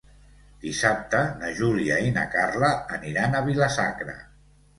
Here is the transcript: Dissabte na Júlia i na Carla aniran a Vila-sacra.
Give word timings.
Dissabte 0.61 1.19
na 1.41 1.51
Júlia 1.59 1.99
i 2.07 2.15
na 2.15 2.23
Carla 2.37 2.71
aniran 3.01 3.37
a 3.41 3.45
Vila-sacra. 3.53 4.19